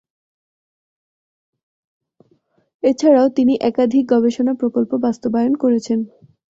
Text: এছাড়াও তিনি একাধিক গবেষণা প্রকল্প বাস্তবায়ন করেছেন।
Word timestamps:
এছাড়াও 2.83 3.27
তিনি 3.37 3.53
একাধিক 3.61 4.03
গবেষণা 4.13 4.53
প্রকল্প 4.53 4.91
বাস্তবায়ন 5.05 5.53
করেছেন। 5.55 5.99